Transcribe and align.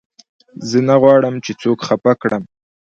زه 0.69 0.79
نه 0.87 0.95
غواړم، 1.01 1.35
چي 1.45 1.51
څوک 1.61 1.79
خفه 1.87 2.13
کړم. 2.21 2.43